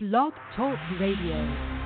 [0.00, 1.77] Blog Talk Radio.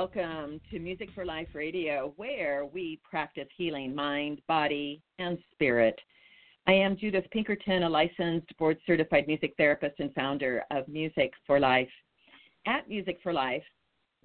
[0.00, 6.00] Welcome to Music for Life Radio, where we practice healing mind, body, and spirit.
[6.66, 11.60] I am Judith Pinkerton, a licensed board certified music therapist and founder of Music for
[11.60, 11.90] Life.
[12.66, 13.62] At Music for Life,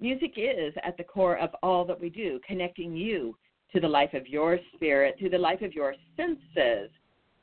[0.00, 3.36] music is at the core of all that we do, connecting you
[3.74, 6.88] to the life of your spirit, to the life of your senses.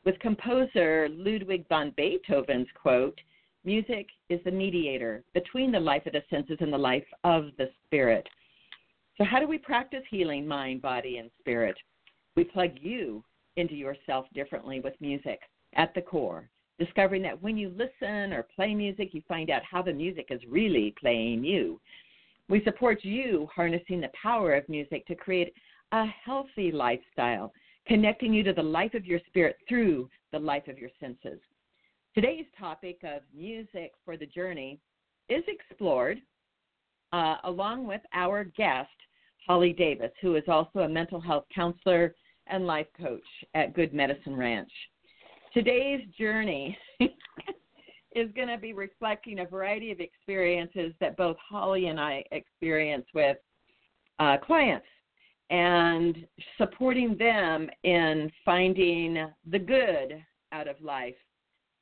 [0.06, 3.20] With composer Ludwig van Beethoven's quote,
[3.66, 7.70] Music is the mediator between the life of the senses and the life of the
[7.86, 8.28] spirit.
[9.18, 11.78] So, how do we practice healing mind, body, and spirit?
[12.36, 13.24] We plug you
[13.56, 15.40] into yourself differently with music
[15.76, 19.82] at the core, discovering that when you listen or play music, you find out how
[19.82, 21.80] the music is really playing you.
[22.50, 25.54] We support you harnessing the power of music to create
[25.94, 27.54] a healthy lifestyle,
[27.88, 31.40] connecting you to the life of your spirit through the life of your senses.
[32.16, 34.80] Today's topic of music for the journey
[35.30, 36.22] is explored
[37.12, 38.92] uh, along with our guest,
[39.48, 42.14] Holly Davis, who is also a mental health counselor
[42.46, 43.24] and life coach
[43.56, 44.70] at Good Medicine Ranch.
[45.56, 52.00] Today's journey is going to be reflecting a variety of experiences that both Holly and
[52.00, 53.38] I experience with
[54.20, 54.86] uh, clients
[55.50, 56.28] and
[56.60, 61.16] supporting them in finding the good out of life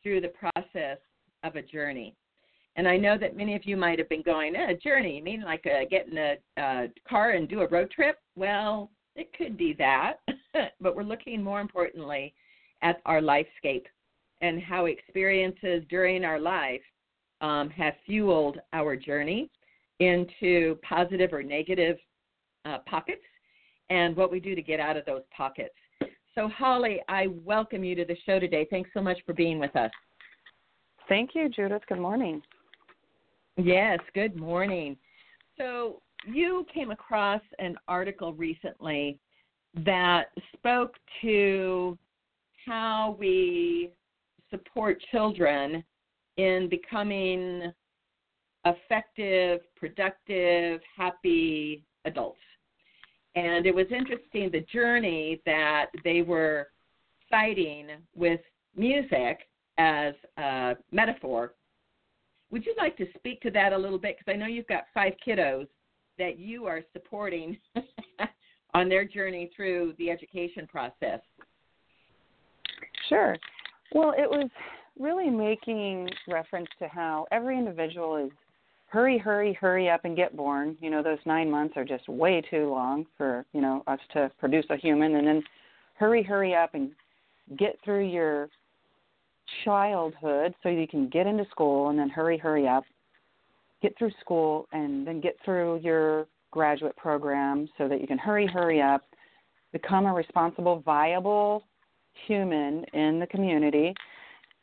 [0.03, 0.97] through the process
[1.43, 2.15] of a journey.
[2.75, 5.41] And I know that many of you might have been going, a journey, you mean
[5.41, 8.17] like uh, get in a uh, car and do a road trip?
[8.35, 10.13] Well, it could be that,
[10.79, 12.33] but we're looking more importantly
[12.81, 13.85] at our lifescape
[14.41, 16.81] and how experiences during our life
[17.41, 19.49] um, have fueled our journey
[19.99, 21.97] into positive or negative
[22.65, 23.21] uh, pockets
[23.89, 25.75] and what we do to get out of those pockets.
[26.35, 28.65] So, Holly, I welcome you to the show today.
[28.69, 29.91] Thanks so much for being with us.
[31.09, 31.81] Thank you, Judith.
[31.89, 32.41] Good morning.
[33.57, 34.95] Yes, good morning.
[35.57, 39.19] So, you came across an article recently
[39.85, 41.97] that spoke to
[42.65, 43.91] how we
[44.49, 45.83] support children
[46.37, 47.71] in becoming
[48.65, 52.39] effective, productive, happy adults.
[53.35, 56.67] And it was interesting the journey that they were
[57.29, 58.41] citing with
[58.75, 59.47] music
[59.77, 61.53] as a metaphor.
[62.51, 64.17] Would you like to speak to that a little bit?
[64.17, 65.67] Because I know you've got five kiddos
[66.17, 67.57] that you are supporting
[68.73, 71.21] on their journey through the education process.
[73.07, 73.37] Sure.
[73.93, 74.49] Well, it was
[74.99, 78.31] really making reference to how every individual is
[78.91, 80.77] hurry, hurry, hurry up and get born.
[80.81, 84.29] You know, those nine months are just way too long for, you know, us to
[84.37, 85.15] produce a human.
[85.15, 85.43] And then
[85.97, 86.91] hurry, hurry up and
[87.57, 88.49] get through your
[89.63, 92.83] childhood so you can get into school and then hurry, hurry up,
[93.81, 98.45] get through school and then get through your graduate program so that you can hurry,
[98.45, 99.03] hurry up,
[99.71, 101.63] become a responsible, viable
[102.27, 103.93] human in the community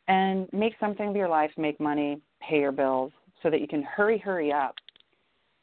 [0.07, 3.83] and make something of your life, make money, pay your bills, so that you can
[3.83, 4.75] hurry, hurry up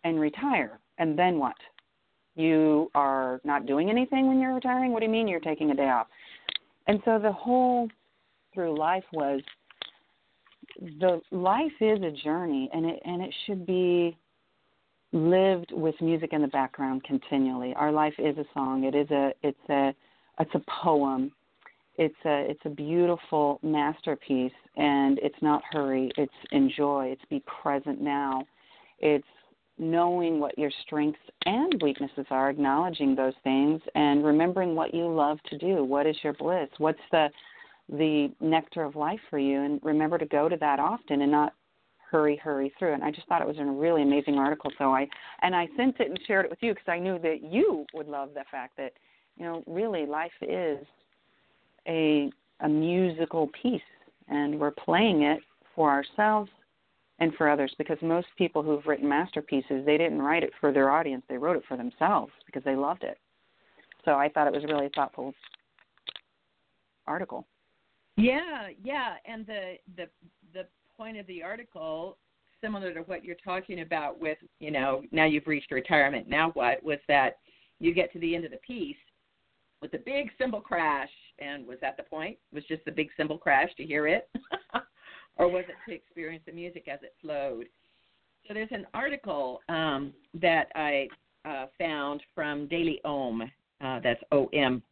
[0.04, 0.78] and retire.
[0.98, 1.56] And then what?
[2.34, 4.92] You are not doing anything when you're retiring?
[4.92, 6.06] What do you mean you're taking a day off?
[6.86, 7.88] And so the whole
[8.54, 9.40] through life was
[11.00, 14.16] the life is a journey and it and it should be
[15.12, 17.74] lived with music in the background continually.
[17.74, 18.84] Our life is a song.
[18.84, 19.94] It is a it's a
[20.38, 21.32] it's a poem
[21.98, 28.00] it's a it's a beautiful masterpiece and it's not hurry it's enjoy it's be present
[28.00, 28.44] now.
[28.98, 29.26] It's
[29.78, 35.38] knowing what your strengths and weaknesses are acknowledging those things and remembering what you love
[35.50, 35.84] to do.
[35.84, 36.68] What is your bliss?
[36.78, 37.28] What's the
[37.88, 39.62] the nectar of life for you?
[39.62, 41.52] And remember to go to that often and not
[42.10, 42.94] hurry hurry through.
[42.94, 45.08] And i just thought it was a really amazing article so i
[45.42, 48.06] and i sent it and shared it with you because i knew that you would
[48.06, 48.92] love the fact that
[49.36, 50.78] you know really life is
[51.86, 52.30] a
[52.60, 53.80] a musical piece
[54.28, 55.40] and we're playing it
[55.74, 56.50] for ourselves
[57.18, 60.90] and for others because most people who've written masterpieces they didn't write it for their
[60.90, 63.18] audience they wrote it for themselves because they loved it.
[64.04, 65.34] So i thought it was a really thoughtful
[67.06, 67.46] article.
[68.16, 70.08] Yeah yeah and the the
[70.54, 70.66] the
[70.96, 72.16] point of the article
[72.62, 76.82] similar to what you're talking about with you know now you've reached retirement now what
[76.82, 77.38] was that
[77.78, 78.96] you get to the end of the piece
[79.82, 83.38] with the big cymbal crash and was that the point was just the big cymbal
[83.38, 84.28] crash to hear it
[85.36, 87.66] or was it to experience the music as it flowed?
[88.46, 91.08] So there's an article um, that I
[91.44, 93.42] uh, found from Daily Om,
[93.80, 94.82] uh, that's OM,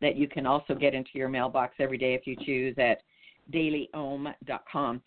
[0.00, 2.98] that you can also get into your mailbox every day if you choose at
[3.52, 5.02] dailyom.com.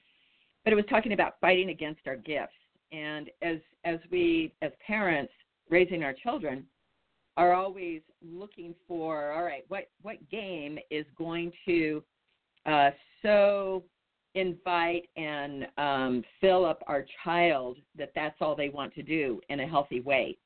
[0.63, 2.53] But it was talking about fighting against our gifts.
[2.91, 5.31] And as as we as parents
[5.69, 6.65] raising our children
[7.37, 12.03] are always looking for, all right, what what game is going to
[12.65, 12.89] uh,
[13.21, 13.83] so
[14.33, 19.61] invite and um, fill up our child that that's all they want to do in
[19.61, 20.37] a healthy way.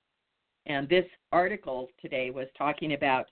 [0.65, 3.25] And this article today was talking about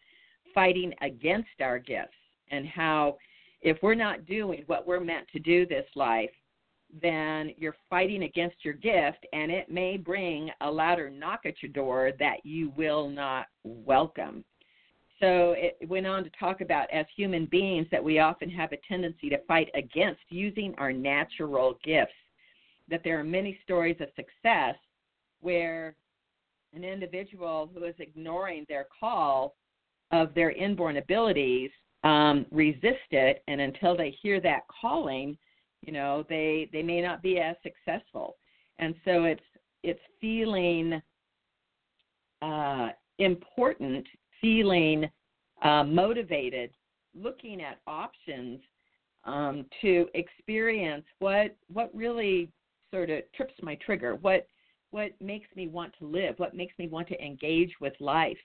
[0.53, 2.11] fighting against our gifts
[2.49, 3.17] and how
[3.61, 6.31] if we're not doing what we're meant to do this life,
[7.01, 11.71] then you're fighting against your gift and it may bring a louder knock at your
[11.71, 14.43] door that you will not welcome.
[15.19, 18.77] So it went on to talk about as human beings that we often have a
[18.87, 22.13] tendency to fight against using our natural gifts.
[22.89, 24.75] That there are many stories of success
[25.41, 25.95] where
[26.73, 29.55] an individual who is ignoring their call
[30.11, 31.69] of their inborn abilities
[32.03, 35.37] um, resist it, and until they hear that calling,
[35.81, 38.35] you know, they they may not be as successful.
[38.79, 39.41] And so it's
[39.83, 41.01] it's feeling
[42.41, 44.07] uh, important
[44.41, 45.09] feeling
[45.61, 46.71] uh, motivated,
[47.13, 48.59] looking at options
[49.25, 52.49] um, to experience what what really
[52.91, 54.47] sort of trips my trigger, what
[54.91, 58.37] what makes me want to live, what makes me want to engage with life,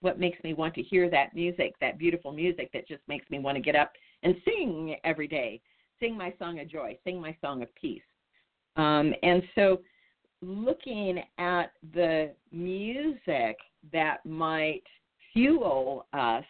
[0.00, 3.38] what makes me want to hear that music, that beautiful music that just makes me
[3.38, 3.92] want to get up
[4.22, 5.60] and sing every day,
[6.04, 8.02] sing my song of joy, sing my song of peace.
[8.76, 9.80] Um, and so
[10.42, 13.56] looking at the music
[13.92, 14.82] that might
[15.32, 16.44] fuel us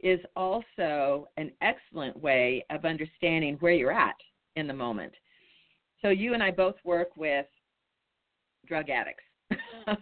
[0.00, 4.16] is also an excellent way of understanding where you're at
[4.56, 5.12] in the moment.
[6.02, 7.46] So you and I both work with
[8.66, 9.24] drug addicts.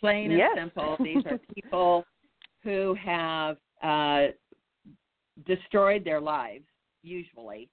[0.00, 0.50] Plain and yes.
[0.56, 2.04] simple, these are people
[2.64, 4.28] who have uh,
[5.46, 6.64] destroyed their lives,
[7.02, 7.68] usually,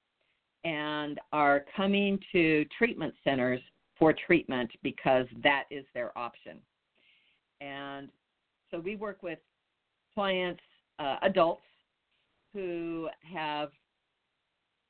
[0.67, 3.61] and are coming to treatment centers
[3.97, 6.57] for treatment because that is their option.
[7.61, 8.09] And
[8.69, 9.39] so we work with
[10.13, 10.61] clients,
[10.99, 11.61] uh, adults
[12.53, 13.69] who have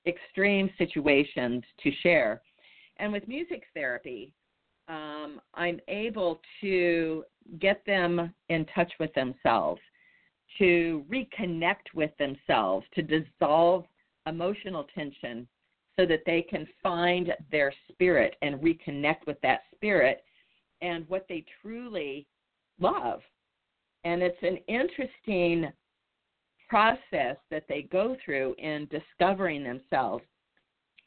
[0.07, 2.41] extreme situations to share.
[2.97, 4.33] And with music therapy,
[4.87, 7.23] um, I'm able to
[7.59, 9.81] get them in touch with themselves,
[10.57, 13.85] to reconnect with themselves, to dissolve
[14.25, 15.47] emotional tension
[15.97, 20.23] so that they can find their spirit and reconnect with that spirit
[20.81, 22.27] and what they truly
[22.79, 23.21] love
[24.07, 25.69] and it's an interesting
[26.69, 30.23] process that they go through in discovering themselves.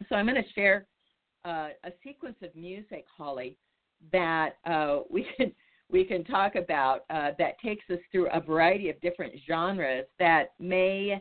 [0.09, 0.87] So I'm going to share
[1.47, 3.57] uh, a sequence of music, Holly,
[4.13, 5.53] that uh, we can
[5.91, 10.51] we can talk about uh, that takes us through a variety of different genres that
[10.61, 11.21] may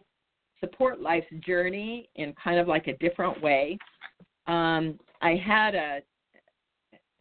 [0.59, 3.77] support life's journey in kind of like a different way.
[4.47, 5.99] Um, I had a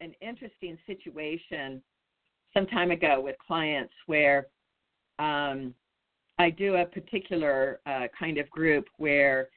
[0.01, 1.81] an interesting situation
[2.53, 4.47] some time ago with clients where
[5.19, 5.73] um,
[6.37, 9.49] I do a particular uh, kind of group where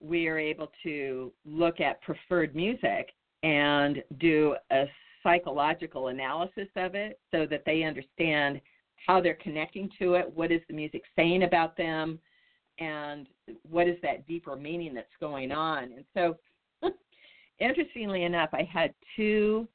[0.00, 3.10] we are able to look at preferred music
[3.42, 4.84] and do a
[5.22, 8.60] psychological analysis of it so that they understand
[9.06, 12.18] how they're connecting to it, what is the music saying about them,
[12.78, 13.28] and
[13.68, 15.84] what is that deeper meaning that's going on.
[15.84, 16.36] And so,
[17.58, 19.66] interestingly enough, I had two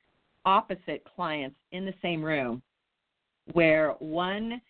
[0.46, 2.62] opposite clients in the same room
[3.52, 4.62] where one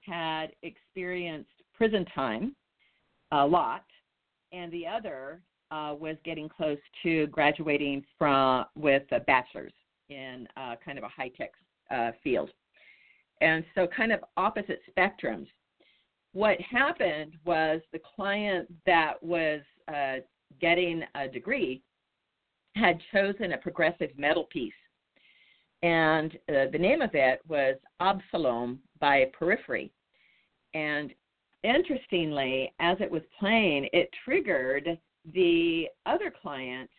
[0.00, 2.54] had experienced prison time
[3.32, 3.84] a lot,
[4.52, 5.40] and the other
[5.70, 9.72] uh, was getting close to graduating from with a bachelor's
[10.08, 11.50] in uh, kind of a high tech
[11.90, 12.50] uh, field,
[13.40, 15.48] and so kind of opposite spectrums.
[16.36, 20.16] What happened was the client that was uh,
[20.60, 21.80] getting a degree
[22.74, 24.74] had chosen a progressive metal piece.
[25.82, 29.90] And uh, the name of it was Absalom by Periphery.
[30.74, 31.14] And
[31.62, 34.98] interestingly, as it was playing, it triggered
[35.32, 36.90] the other client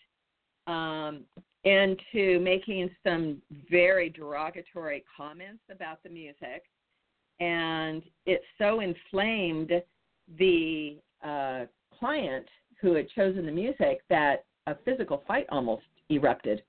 [0.66, 1.26] um,
[1.64, 3.38] into making some
[3.70, 6.64] very derogatory comments about the music.
[7.40, 9.72] And it so inflamed
[10.38, 11.66] the uh,
[11.98, 12.48] client
[12.82, 16.64] who had chosen the music that a physical fight almost erupted.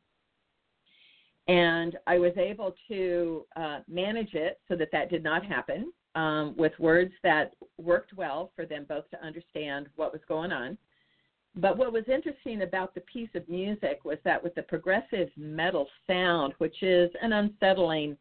[1.49, 6.55] And I was able to uh, manage it so that that did not happen um,
[6.57, 10.77] with words that worked well for them both to understand what was going on.
[11.57, 15.89] But what was interesting about the piece of music was that with the progressive metal
[16.07, 18.17] sound, which is an unsettling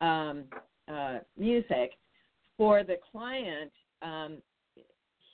[0.00, 0.44] um,
[0.90, 1.92] uh, music,
[2.56, 3.70] for the client,
[4.02, 4.38] um,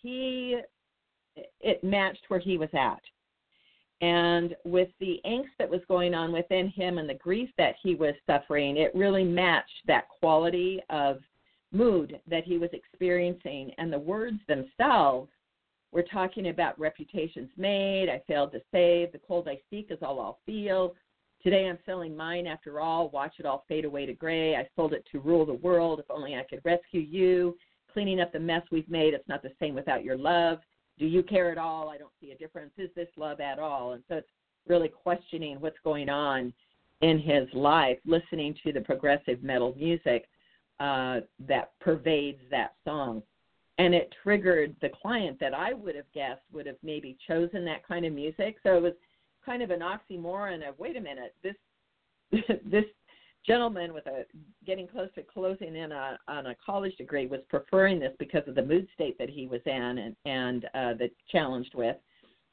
[0.03, 0.59] he
[1.61, 3.01] it matched where he was at.
[4.01, 7.95] And with the angst that was going on within him and the grief that he
[7.95, 11.19] was suffering, it really matched that quality of
[11.73, 13.73] mood that he was experiencing.
[13.79, 15.31] And the words themselves
[15.93, 18.09] were talking about reputations made.
[18.09, 19.13] I failed to save.
[19.13, 20.95] The cold I seek is all I'll feel.
[21.45, 23.11] Today I'm selling mine after all.
[23.11, 24.57] Watch it all fade away to gray.
[24.57, 26.01] I sold it to rule the world.
[26.01, 27.57] If only I could rescue you.
[27.93, 29.15] Cleaning up the mess we've made.
[29.15, 30.59] It's not the same without your love
[30.99, 31.89] do you care at all?
[31.89, 32.73] I don't see a difference.
[32.79, 33.93] Is this love at all?
[33.93, 34.29] And so it's
[34.69, 36.53] really questioning what's going on
[37.01, 40.27] in his life, listening to the progressive metal music
[40.81, 43.23] uh, that pervades that song.
[43.79, 47.87] And it triggered the client that I would have guessed would have maybe chosen that
[47.87, 48.57] kind of music.
[48.63, 48.93] So it was
[49.45, 51.55] kind of an oxymoron of wait a minute, this
[52.65, 52.85] this
[53.47, 54.25] gentleman with a
[54.67, 58.55] getting close to closing in a, on a college degree was preferring this because of
[58.55, 61.97] the mood state that he was in and and uh, that challenged with,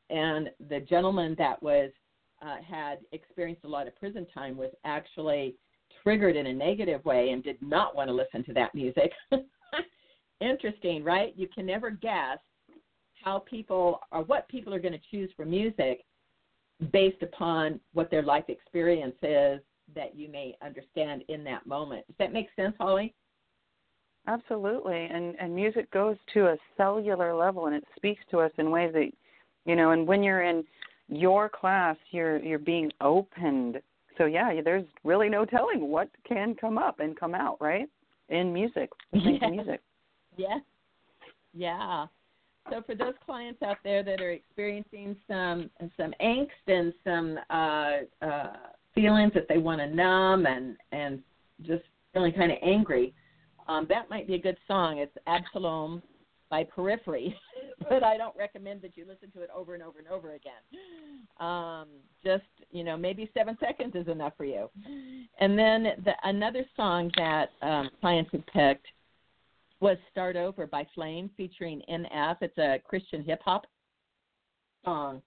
[0.09, 1.91] and the gentleman that was
[2.41, 5.55] uh, had experienced a lot of prison time was actually
[6.03, 9.11] triggered in a negative way and did not want to listen to that music.
[10.41, 11.33] Interesting, right?
[11.35, 12.39] You can never guess
[13.23, 16.03] how people or what people are going to choose for music
[16.91, 19.59] based upon what their life experience is
[19.95, 22.05] that you may understand in that moment.
[22.07, 23.13] Does that make sense, Holly?
[24.27, 25.07] Absolutely.
[25.11, 28.93] And and music goes to a cellular level and it speaks to us in ways
[28.93, 29.09] that
[29.65, 30.63] you know, and when you're in
[31.07, 33.81] your class you're you're being opened.
[34.17, 37.87] So yeah, there's really no telling what can come up and come out, right?
[38.29, 38.89] In music.
[39.13, 39.49] Yeah.
[39.49, 39.81] music.
[40.37, 40.59] Yeah.
[41.53, 42.05] Yeah.
[42.69, 48.25] So for those clients out there that are experiencing some some angst and some uh,
[48.25, 48.53] uh,
[48.93, 51.21] feelings that they want to numb and and
[51.63, 53.13] just feeling kind of angry,
[53.67, 54.99] um, that might be a good song.
[54.99, 56.01] It's Absalom
[56.49, 57.35] by Periphery,
[57.89, 60.53] but I don't recommend that you listen to it over and over and over again.
[61.39, 61.87] Um,
[62.23, 64.69] just you know, maybe seven seconds is enough for you.
[65.39, 68.85] And then the, another song that um, clients have picked
[69.81, 72.37] was "Start Over" by Flame, featuring NF.
[72.41, 73.65] It's a Christian hip hop
[74.85, 75.21] song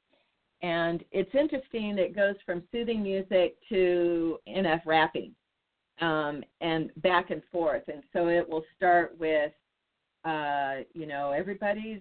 [0.64, 1.99] and it's interesting.
[1.99, 5.32] It goes from soothing music to NF rapping,
[6.00, 7.82] um, and back and forth.
[7.88, 9.52] And so it will start with,
[10.25, 12.00] uh, you know, everybody's,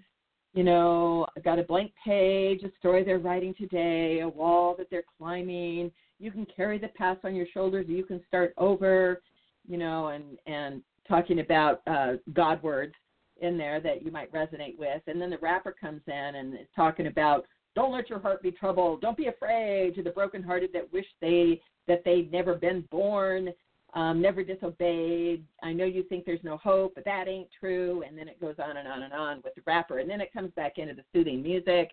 [0.53, 5.03] you know, got a blank page, a story they're writing today, a wall that they're
[5.17, 5.91] climbing.
[6.19, 7.87] You can carry the past on your shoulders.
[7.89, 9.21] You can start over,
[9.67, 12.93] you know, and and talking about uh, God words
[13.41, 15.01] in there that you might resonate with.
[15.07, 17.45] And then the rapper comes in and is talking about
[17.75, 19.01] don't let your heart be troubled.
[19.01, 23.49] Don't be afraid to the brokenhearted that wish they that they'd never been born,
[23.93, 25.43] um, never disobeyed.
[25.61, 28.03] I know you think there's no hope, but that ain't true.
[28.07, 30.31] And then it goes on and on and on with the rapper, and then it
[30.31, 31.91] comes back into the soothing music.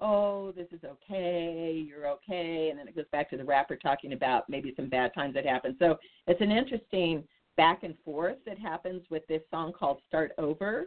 [0.00, 1.84] Oh, this is okay.
[1.86, 2.68] You're okay.
[2.70, 5.46] And then it goes back to the rapper talking about maybe some bad times that
[5.46, 5.76] happened.
[5.78, 5.96] So
[6.26, 7.22] it's an interesting
[7.56, 10.86] back and forth that happens with this song called Start Over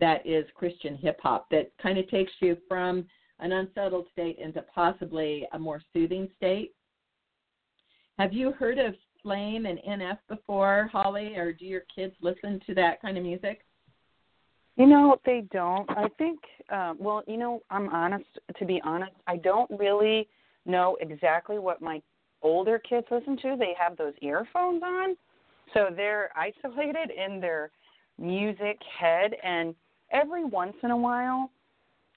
[0.00, 3.04] that is Christian hip hop that kind of takes you from
[3.40, 6.74] an unsettled state into possibly a more soothing state.
[8.18, 12.74] Have you heard of Flame and NF before, Holly, or do your kids listen to
[12.74, 13.64] that kind of music?
[14.76, 15.88] You know, they don't.
[15.90, 16.38] I think,
[16.72, 18.26] uh, well, you know, I'm honest,
[18.58, 20.28] to be honest, I don't really
[20.66, 22.00] know exactly what my
[22.42, 23.56] older kids listen to.
[23.58, 25.16] They have those earphones on,
[25.74, 27.70] so they're isolated in their
[28.18, 29.74] music head, and
[30.10, 31.50] every once in a while,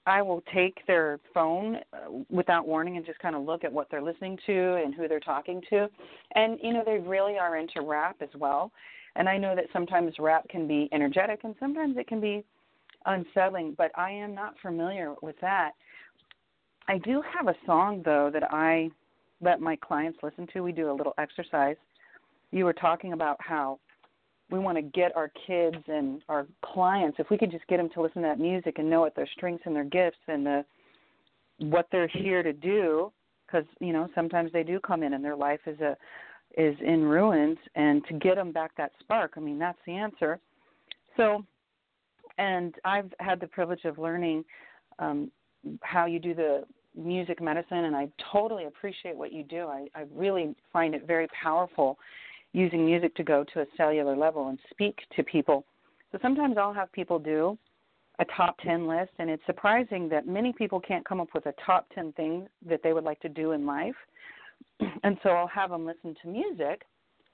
[0.06, 3.88] I will take their phone uh, without warning and just kind of look at what
[3.90, 5.88] they're listening to and who they're talking to.
[6.34, 8.72] And you know, they really are into rap as well.
[9.14, 12.42] And I know that sometimes rap can be energetic and sometimes it can be
[13.06, 15.72] unsettling, but I am not familiar with that.
[16.88, 18.90] I do have a song though that I
[19.40, 20.62] let my clients listen to.
[20.62, 21.76] We do a little exercise.
[22.52, 23.80] You were talking about how
[24.52, 27.88] we want to get our kids and our clients if we could just get them
[27.94, 30.64] to listen to that music and know what their strengths and their gifts and the
[31.58, 33.10] what they're here to do
[33.46, 35.96] because you know sometimes they do come in and their life is a
[36.56, 40.38] is in ruins and to get them back that spark i mean that's the answer.
[41.16, 41.44] So
[42.38, 44.44] and i've had the privilege of learning
[44.98, 45.30] um
[45.82, 49.66] how you do the music medicine and i totally appreciate what you do.
[49.66, 51.98] I i really find it very powerful
[52.52, 55.64] using music to go to a cellular level and speak to people.
[56.10, 57.58] So sometimes I'll have people do
[58.18, 61.54] a top 10 list, and it's surprising that many people can't come up with a
[61.64, 63.94] top 10 things that they would like to do in life.
[65.04, 66.82] And so I'll have them listen to music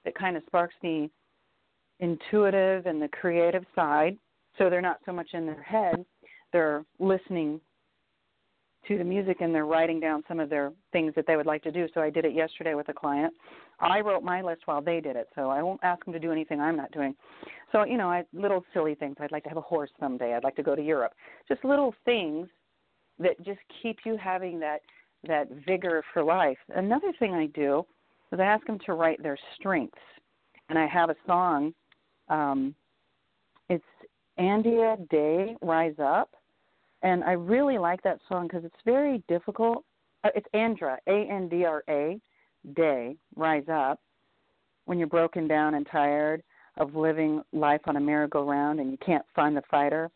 [0.05, 1.11] that kind of sparks the
[2.01, 4.17] intuitive and the creative side.
[4.57, 6.05] So they're not so much in their head,
[6.53, 7.61] they're listening
[8.89, 11.63] to the music and they're writing down some of their things that they would like
[11.63, 11.87] to do.
[11.95, 13.33] So I did it yesterday with a client.
[13.81, 16.33] I wrote my list while they did it, so I won't ask them to do
[16.33, 17.15] anything I'm not doing.
[17.71, 19.17] So you know, I little silly things.
[19.21, 20.35] I'd like to have a horse someday.
[20.35, 21.13] I'd like to go to Europe.
[21.47, 22.49] Just little things
[23.19, 24.81] that just keep you having that
[25.27, 26.59] that vigor for life.
[26.75, 27.85] Another thing I do
[28.33, 29.99] is I ask them to write their strengths,
[30.69, 31.75] and I have a song.
[32.29, 32.75] Um,
[33.69, 33.85] it's
[34.39, 36.31] Andrea Day, Rise Up
[37.03, 39.85] and I really like that song because it's very difficult.
[40.25, 42.21] Uh, it's Andra, A N D R A,
[42.75, 44.01] Day, Rise Up.
[44.87, 46.43] When you're broken down and tired
[46.79, 50.11] of living life on a merry-go-round and you can't find the fighter,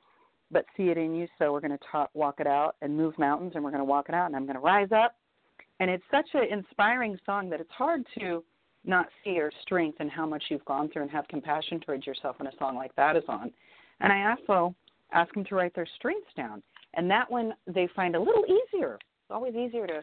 [0.51, 3.53] but see it in you, so we're going to walk it out and move mountains,
[3.55, 5.17] and we're going to walk it out, and I'm going to rise up.
[5.81, 8.45] And it's such an inspiring song that it's hard to
[8.85, 12.37] not see your strength and how much you've gone through and have compassion towards yourself
[12.39, 13.51] when a song like that is on.
[14.01, 14.75] And I also
[15.13, 16.63] ask them to write their strengths down
[16.95, 18.95] and that one they find a little easier.
[18.95, 20.03] It's always easier to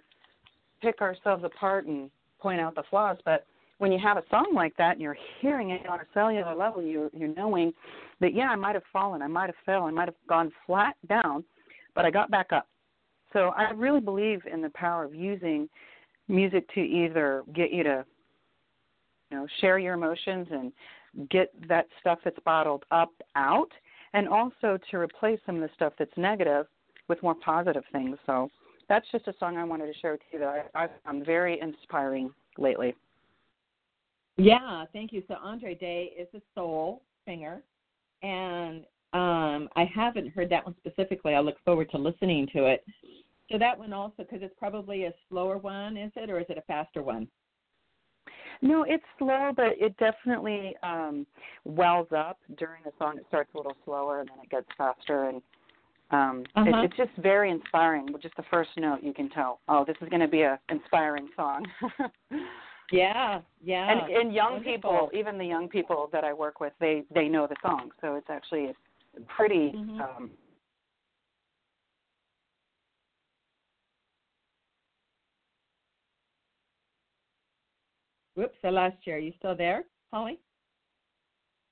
[0.82, 3.46] pick ourselves apart and point out the flaws, but
[3.80, 6.82] when you have a song like that and you're hearing it on a cellular level,
[6.82, 7.74] you're you're knowing
[8.20, 10.96] that yeah, I might have fallen, I might have fell, I might have gone flat
[11.08, 11.44] down,
[11.96, 12.68] but I got back up.
[13.34, 15.70] So I really believe in the power of using
[16.28, 18.06] music to either get you to
[19.32, 20.72] you know share your emotions and
[21.30, 23.72] get that stuff that's bottled up out
[24.14, 26.66] and also to replace some of the stuff that's negative
[27.10, 28.18] with more positive things.
[28.26, 28.50] So
[28.88, 31.60] that's just a song I wanted to share with you that I, I found very
[31.60, 32.96] inspiring lately.
[34.38, 35.22] Yeah, thank you.
[35.28, 37.62] So Andra Day is a soul singer,
[38.24, 41.34] and um, I haven't heard that one specifically.
[41.34, 42.86] I look forward to listening to it.
[43.52, 46.58] So that one also, because it's probably a slower one, is it, or is it
[46.58, 47.28] a faster one?
[48.62, 51.26] No, it's slow, but it definitely um
[51.66, 53.18] wells up during the song.
[53.18, 55.42] It starts a little slower and then it gets faster, and
[56.12, 56.82] um, uh-huh.
[56.82, 58.12] it, it's just very inspiring.
[58.12, 60.60] With just the first note, you can tell, oh, this is going to be a
[60.70, 61.66] inspiring song.
[62.92, 63.92] yeah, yeah.
[63.92, 64.74] And, and young Wonderful.
[64.74, 68.16] people, even the young people that I work with, they they know the song, so
[68.16, 68.74] it's actually
[69.28, 69.74] pretty.
[69.76, 70.02] Mm-hmm.
[70.02, 70.32] Um,
[78.36, 79.14] Whoops, I lost you.
[79.14, 80.40] Are you still there, Holly?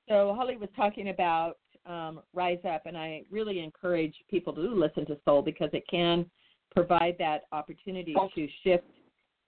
[0.09, 5.05] So Holly was talking about um, Rise Up, and I really encourage people to listen
[5.07, 6.25] to Soul because it can
[6.73, 8.85] provide that opportunity to shift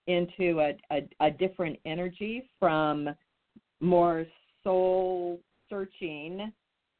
[0.06, 3.08] into a, a, a different energy from
[3.80, 4.26] more
[4.64, 6.52] soul searching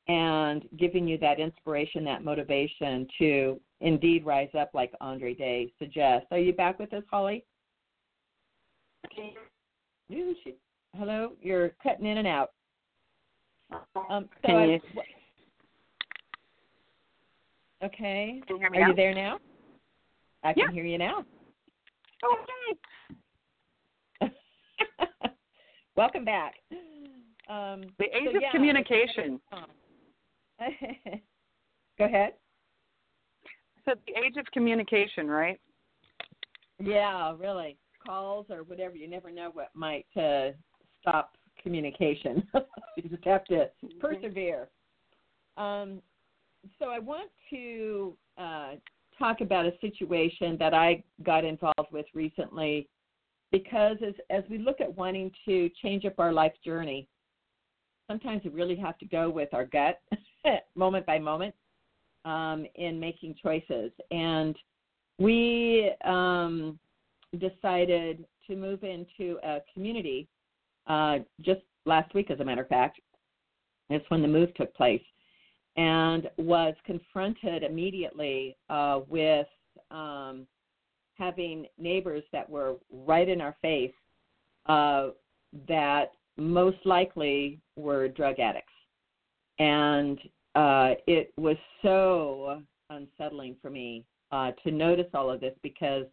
[0.09, 6.27] and giving you that inspiration, that motivation to indeed rise up, like Andra Day suggests.
[6.31, 7.45] Are you back with us, Holly?
[10.97, 12.51] Hello, you're cutting in and out.
[14.11, 14.75] Um, so Can you?
[14.75, 15.01] I,
[17.83, 18.43] Okay.
[18.47, 18.89] Can you hear me Are now?
[18.89, 19.39] you there now?
[20.43, 20.73] I can Yeah.
[20.73, 21.25] hear you now.
[24.23, 24.33] Okay.
[25.97, 26.55] Welcome back.
[27.49, 29.41] Um, The age so of yeah, communication.
[31.99, 32.35] Go ahead.
[33.85, 35.59] So the age of communication, right?
[36.79, 37.77] Yeah, really.
[38.05, 38.97] Calls or whatever.
[38.97, 40.51] You never know what might uh,
[41.01, 42.47] stop communication.
[42.97, 44.01] you just have to Mm-hmm.
[44.01, 44.69] persevere.
[45.57, 46.01] Um,
[46.79, 48.73] so I want to uh,
[49.19, 52.89] talk about a situation that I got involved with recently
[53.53, 57.09] because as, as we look at wanting to change up our life journey,
[58.09, 60.01] sometimes we really have to go with our gut
[60.75, 61.55] moment by moment
[62.25, 63.91] um, in making choices.
[64.11, 64.57] And
[65.19, 66.79] we um,
[67.39, 70.29] decided to move into a community
[70.87, 73.01] uh, just last week, as a matter of fact,
[73.91, 75.03] It's when the move took place,
[75.77, 79.47] and was confronted immediately uh, with
[79.91, 80.47] um,
[81.15, 83.93] having neighbors that were right in our face
[84.67, 85.09] uh,
[85.69, 88.73] that most likely were drug addicts.
[89.59, 90.19] And
[90.55, 96.07] uh, it was so unsettling for me uh, to notice all of this because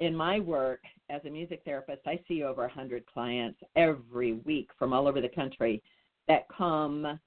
[0.00, 4.92] in my work as a music therapist, I see over 100 clients every week from
[4.92, 5.82] all over the country
[6.28, 7.18] that come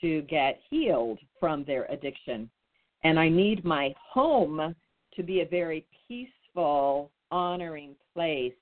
[0.00, 2.50] to get healed from their addiction.
[3.04, 4.74] And I need my home
[5.14, 8.52] to be a very peaceful, honoring place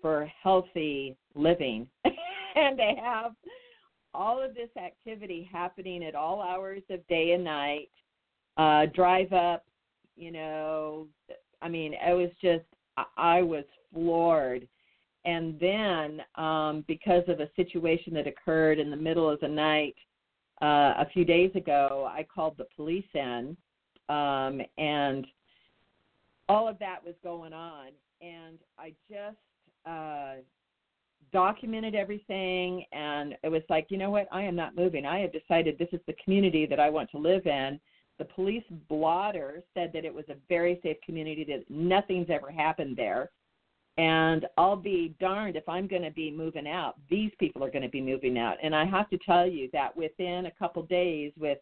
[0.00, 1.86] for healthy living.
[2.56, 3.32] And to have
[4.12, 7.90] all of this activity happening at all hours of day and night.
[8.56, 9.64] Uh drive up
[10.16, 11.06] you know
[11.62, 12.64] i mean it was just
[13.16, 14.66] i was floored.
[15.24, 19.94] And then um because of a situation that occurred in the middle of the night
[20.62, 23.56] uh a few days ago i called the police in
[24.08, 25.26] um and
[26.48, 27.88] all of that was going on
[28.20, 29.36] and i just
[29.86, 30.40] uh
[31.32, 34.26] documented everything and it was like you know what?
[34.32, 35.06] I am not moving.
[35.06, 37.78] I have decided this is the community that i want to live in.
[38.18, 42.96] The police blotter said that it was a very safe community that nothing's ever happened
[42.96, 43.30] there
[43.98, 47.82] and i'll be darned if i'm going to be moving out these people are going
[47.82, 51.32] to be moving out and i have to tell you that within a couple days
[51.38, 51.58] with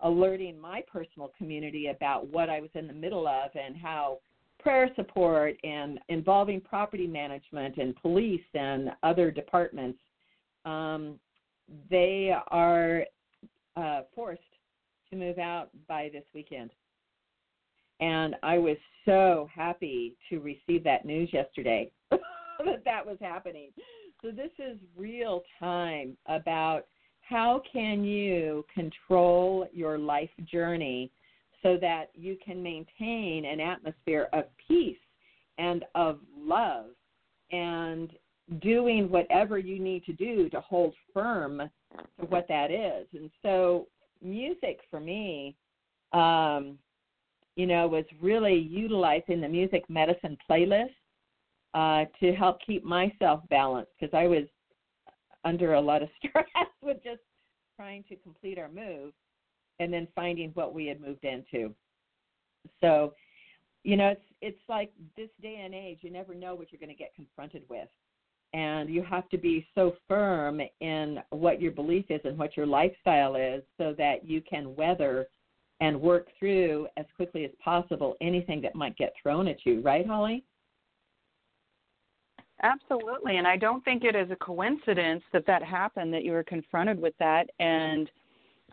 [0.00, 4.18] alerting my personal community about what i was in the middle of and how
[4.58, 9.98] prayer support and involving property management and police and other departments,
[10.64, 11.18] um,
[11.90, 13.04] they are
[13.76, 14.42] uh, forced
[15.10, 16.70] to move out by this weekend.
[18.00, 23.70] And I was so happy to receive that news yesterday that that was happening.
[24.22, 26.84] So this is real time about
[27.20, 31.10] how can you control your life journey
[31.62, 34.96] so that you can maintain an atmosphere of peace
[35.58, 36.86] and of love
[37.50, 38.12] and
[38.60, 41.62] doing whatever you need to do to hold firm
[42.18, 43.06] to what that is.
[43.12, 43.86] And so,
[44.22, 45.54] music for me,
[46.12, 46.78] um,
[47.58, 50.94] you know, was really utilizing the music medicine playlist
[51.74, 54.44] uh, to help keep myself balanced because I was
[55.44, 56.46] under a lot of stress
[56.82, 57.20] with just
[57.76, 59.12] trying to complete our move
[59.80, 61.74] and then finding what we had moved into.
[62.80, 63.14] So,
[63.82, 66.90] you know, it's it's like this day and age, you never know what you're going
[66.90, 67.88] to get confronted with.
[68.54, 72.66] And you have to be so firm in what your belief is and what your
[72.66, 75.26] lifestyle is so that you can weather
[75.80, 80.06] and work through as quickly as possible anything that might get thrown at you, right,
[80.06, 80.44] Holly?
[82.62, 83.36] Absolutely.
[83.36, 87.00] And I don't think it is a coincidence that that happened, that you were confronted
[87.00, 87.48] with that.
[87.60, 88.10] And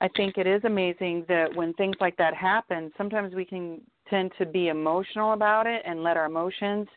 [0.01, 4.31] I think it is amazing that when things like that happen, sometimes we can tend
[4.39, 6.87] to be emotional about it and let our emotions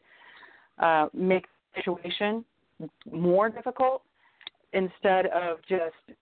[0.79, 1.44] uh, make
[1.75, 2.44] the situation
[3.11, 4.03] more difficult
[4.73, 6.18] instead of just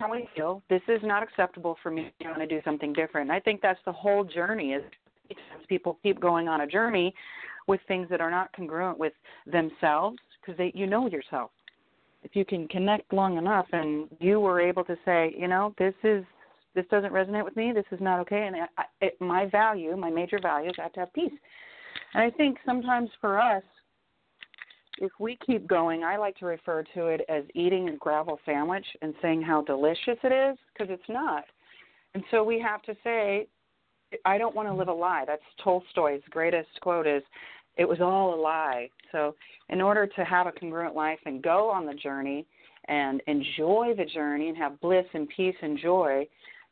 [0.00, 0.62] how we feel.
[0.70, 2.12] This is not acceptable for me.
[2.24, 3.30] I want to do something different.
[3.30, 4.72] I think that's the whole journey.
[4.72, 4.82] Is
[5.68, 7.14] people keep going on a journey
[7.66, 9.12] with things that are not congruent with
[9.46, 11.50] themselves because they you know yourself
[12.24, 15.94] if you can connect long enough and you were able to say, you know, this
[16.04, 16.24] is
[16.74, 20.08] this doesn't resonate with me, this is not okay, and I, it, my value, my
[20.08, 21.32] major value is I have to have peace.
[22.14, 23.62] And I think sometimes for us,
[25.02, 28.86] if we keep going, I like to refer to it as eating a gravel sandwich
[29.02, 31.44] and saying how delicious it is because it's not.
[32.14, 33.48] And so we have to say,
[34.24, 35.24] I don't want to live a lie.
[35.26, 37.22] That's Tolstoy's greatest quote is
[37.76, 38.88] it was all a lie.
[39.10, 39.34] So,
[39.70, 42.46] in order to have a congruent life and go on the journey
[42.86, 46.28] and enjoy the journey and have bliss and peace and joy,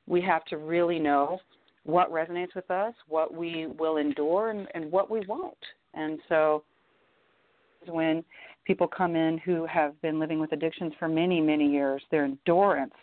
[0.07, 1.41] we have to really know
[1.85, 5.57] what resonates with us, what we will endure, and, and what we won't.
[5.95, 6.63] And so,
[7.87, 8.25] when
[8.65, 12.95] people come in who have been living with addictions for many, many years, their endurance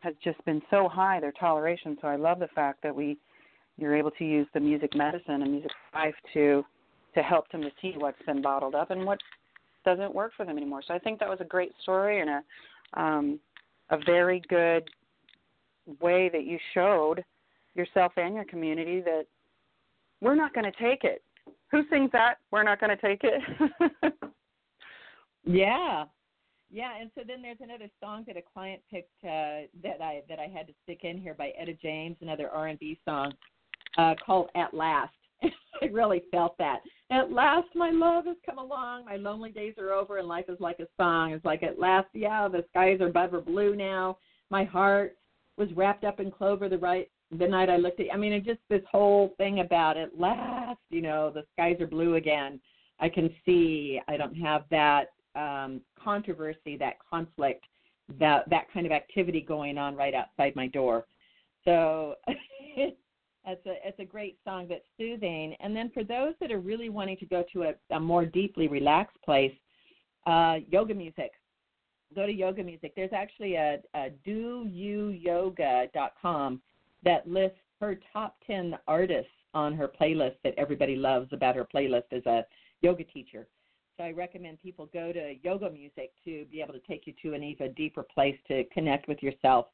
[0.00, 1.96] has just been so high, their toleration.
[2.00, 3.18] So I love the fact that we
[3.76, 6.64] you're able to use the music medicine and music life to
[7.14, 9.18] to help them to see what's been bottled up and what
[9.84, 10.82] doesn't work for them anymore.
[10.86, 13.40] So I think that was a great story and a um,
[13.90, 14.88] a very good
[16.00, 17.24] way that you showed
[17.74, 19.24] yourself and your community that
[20.20, 21.22] we're not going to take it.
[21.70, 22.36] Who sings that?
[22.50, 23.40] We're not going to take it.
[25.44, 26.04] yeah,
[26.70, 26.92] yeah.
[27.00, 30.48] And so then there's another song that a client picked uh, that I that I
[30.52, 33.32] had to stick in here by Etta James, another R&B song
[33.98, 35.12] uh, called "At Last."
[35.82, 36.80] I really felt that.
[37.10, 39.06] At last, my love has come along.
[39.06, 41.32] My lonely days are over, and life is like a song.
[41.32, 44.18] It's like at last, yeah, the skies are above blue now.
[44.50, 45.16] my heart
[45.56, 48.06] was wrapped up in clover the right the night I looked at.
[48.12, 50.80] I mean, it just this whole thing about it last.
[50.90, 52.60] You know, the skies are blue again.
[52.98, 54.00] I can see.
[54.08, 57.66] I don't have that um, controversy, that conflict,
[58.18, 61.06] that that kind of activity going on right outside my door.
[61.64, 62.96] So it's
[63.46, 65.54] a it's a great song that's soothing.
[65.60, 68.66] And then for those that are really wanting to go to a, a more deeply
[68.66, 69.54] relaxed place,
[70.26, 71.30] uh, yoga music.
[72.12, 72.92] Go to yoga music.
[72.96, 76.60] There's actually a, a doyouyoga.com
[77.04, 82.12] that lists her top 10 artists on her playlist that everybody loves about her playlist
[82.12, 82.44] as a
[82.82, 83.46] yoga teacher.
[83.96, 87.34] So I recommend people go to yoga music to be able to take you to
[87.34, 89.66] an even deeper place to connect with yourself.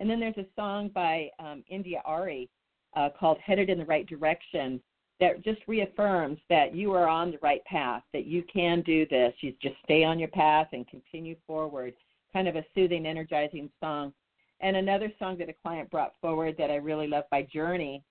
[0.00, 2.50] And then there's a song by um, India Arie
[2.94, 4.82] uh, called Headed in the Right Direction
[5.20, 9.32] that just reaffirms that you are on the right path, that you can do this.
[9.40, 11.94] You just stay on your path and continue forward.
[12.32, 14.12] Kind of a soothing, energizing song.
[14.60, 18.02] And another song that a client brought forward that I really love by Journey,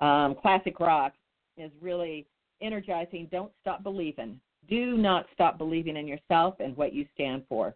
[0.00, 1.12] um, classic rock,
[1.56, 2.26] is really
[2.60, 3.28] energizing.
[3.30, 4.40] Don't stop believing.
[4.68, 7.74] Do not stop believing in yourself and what you stand for.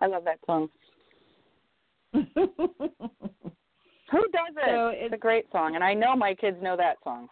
[0.00, 0.68] I love that song.
[2.12, 2.48] Who does
[4.56, 4.64] it?
[4.66, 7.28] So it's, it's a great song, and I know my kids know that song.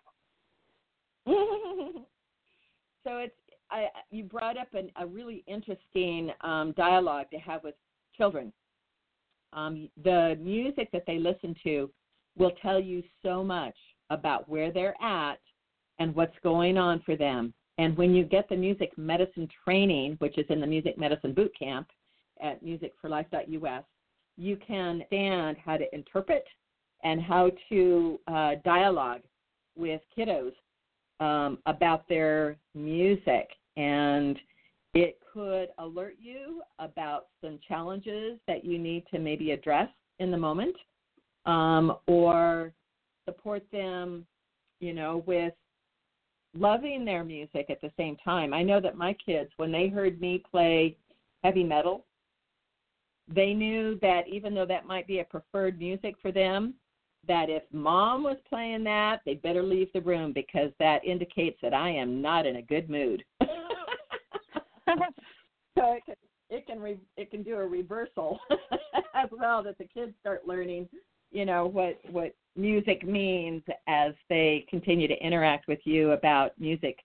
[1.26, 3.34] so it's
[3.70, 7.74] I, you brought up an, a really interesting um, dialogue to have with
[8.16, 8.52] children.
[9.52, 11.90] Um, the music that they listen to
[12.36, 13.76] will tell you so much
[14.10, 15.38] about where they're at
[15.98, 17.54] and what's going on for them.
[17.78, 21.52] And when you get the music medicine training, which is in the Music Medicine Boot
[21.58, 21.88] Camp
[22.42, 23.84] at musicforlife.us,
[24.36, 26.44] you can understand how to interpret
[27.02, 29.20] and how to uh, dialogue
[29.76, 30.52] with kiddos
[31.20, 33.48] um, about their music.
[33.76, 34.38] And
[34.94, 39.88] it could alert you about some challenges that you need to maybe address
[40.20, 40.76] in the moment
[41.46, 42.72] um, or
[43.24, 44.24] support them,
[44.80, 45.52] you know, with
[46.56, 48.54] loving their music at the same time.
[48.54, 50.96] I know that my kids, when they heard me play
[51.42, 52.04] heavy metal,
[53.26, 56.74] they knew that even though that might be a preferred music for them,
[57.26, 61.72] that if mom was playing that, they better leave the room because that indicates that
[61.74, 63.24] I am not in a good mood.
[65.78, 66.14] so it can
[66.50, 68.38] it can re, it can do a reversal
[69.14, 70.88] as well that the kids start learning,
[71.32, 76.98] you know, what what music means as they continue to interact with you about music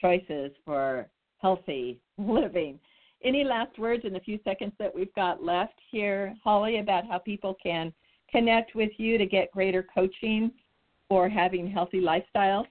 [0.00, 2.78] choices for healthy living.
[3.22, 7.18] Any last words in the few seconds that we've got left here, Holly, about how
[7.18, 7.92] people can
[8.30, 10.50] connect with you to get greater coaching
[11.08, 12.66] for having healthy lifestyles?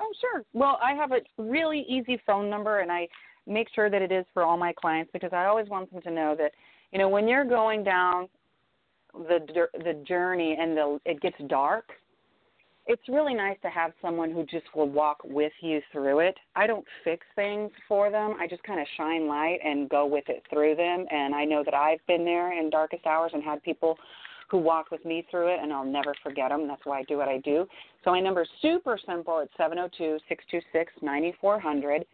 [0.00, 0.44] Oh, sure.
[0.52, 3.08] Well, I have a really easy phone number, and I
[3.46, 6.10] make sure that it is for all my clients because I always want them to
[6.10, 6.52] know that,
[6.92, 8.28] you know, when you're going down
[9.14, 11.90] the the journey and the it gets dark,
[12.86, 16.36] it's really nice to have someone who just will walk with you through it.
[16.56, 18.36] I don't fix things for them.
[18.40, 21.06] I just kind of shine light and go with it through them.
[21.10, 23.98] And I know that I've been there in darkest hours and had people
[24.50, 26.66] who walked with me through it, and I'll never forget them.
[26.66, 27.66] That's why I do what I do.
[28.04, 29.40] So my number is super simple.
[29.40, 32.04] It's seven zero oh two six two six ninety four hundred.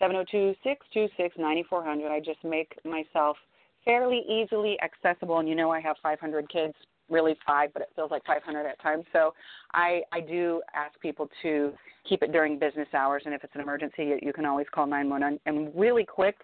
[0.00, 2.10] 702 626 9400.
[2.10, 3.36] I just make myself
[3.84, 6.74] fairly easily accessible, and you know I have 500 kids,
[7.08, 9.04] really five, but it feels like 500 at times.
[9.12, 9.34] So
[9.72, 11.72] I I do ask people to
[12.08, 14.86] keep it during business hours, and if it's an emergency, you, you can always call
[14.86, 15.38] 911.
[15.44, 16.36] And really quick,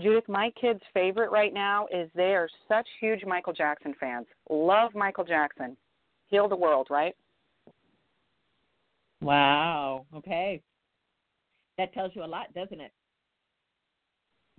[0.00, 4.26] Judith, my kids' favorite right now is they are such huge Michael Jackson fans.
[4.48, 5.76] Love Michael Jackson.
[6.28, 7.16] Heal the world, right?
[9.20, 10.06] Wow.
[10.14, 10.62] Okay.
[11.78, 12.92] That tells you a lot, doesn't it?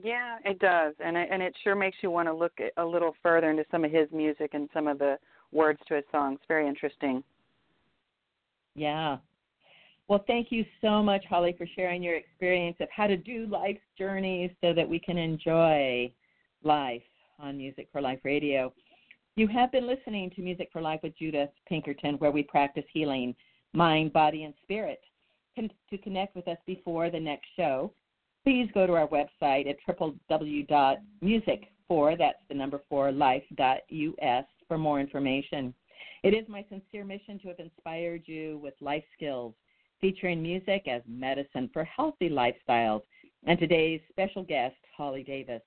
[0.02, 3.13] Yeah, it does, and it, and it sure makes you want to look a little
[3.21, 5.17] further into some of his music and some of the
[5.52, 6.39] words to his songs.
[6.47, 7.21] Very interesting.
[8.75, 9.17] Yeah.
[10.10, 13.80] Well, thank you so much, Holly, for sharing your experience of how to do life's
[13.95, 16.12] journeys so that we can enjoy
[16.63, 17.04] life
[17.38, 18.74] on Music for Life Radio.
[19.36, 23.36] You have been listening to Music for Life with Judith Pinkerton, where we practice healing
[23.74, 25.00] mind, body, and spirit.
[25.56, 27.93] to connect with us before the next show,
[28.43, 35.72] please go to our website at www.music4, that's the number 4, life.us for more information.
[36.24, 39.54] It is my sincere mission to have inspired you with life skills,
[40.02, 43.02] featuring music as medicine for healthy lifestyles,
[43.46, 45.62] and today's special guest, Holly Davis.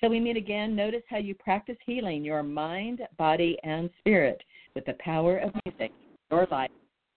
[0.00, 4.42] Till we meet again, notice how you practice healing your mind, body, and spirit
[4.74, 5.92] with the power of music,
[6.30, 6.70] your life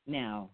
[0.08, 0.50] now.